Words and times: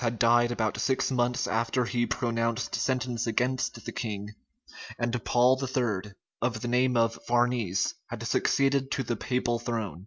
had 0.01 0.17
died 0.17 0.51
about 0.51 0.79
six 0.81 1.11
months 1.11 1.45
after 1.45 1.85
he 1.85 2.07
pronounced 2.07 2.73
sentence 2.73 3.27
against 3.27 3.85
the 3.85 3.91
king; 3.91 4.27
and 4.97 5.23
Paul 5.23 5.61
III., 5.63 6.13
of 6.41 6.61
the 6.61 6.67
name 6.67 6.97
of 6.97 7.19
Farnese, 7.27 7.93
had 8.07 8.23
succeeded 8.23 8.89
to 8.93 9.03
the 9.03 9.15
papal 9.15 9.59
throne. 9.59 9.99